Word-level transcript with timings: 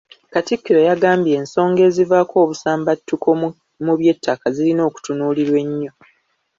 Katikkiro 0.33 0.79
yagambye 0.89 1.33
ensonga 1.41 1.81
ezivaako 1.89 2.35
obusambattuko 2.43 3.27
mu 3.85 3.93
by'ettaka 3.99 4.45
zirina 4.55 4.81
okutunuulirwa 4.89 5.57
ennyo. 5.65 5.91